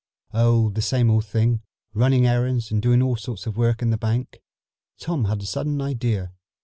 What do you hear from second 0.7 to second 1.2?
the same